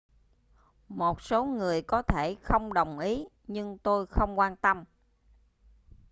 một 0.87 1.21
số 1.21 1.45
người 1.45 1.81
có 1.81 2.01
thể 2.01 2.35
không 2.35 2.73
đồng 2.73 2.99
ý 2.99 3.25
nhưng 3.47 3.77
tôi 3.77 4.05
không 4.05 4.39
quan 4.39 4.55
tâm 4.55 4.83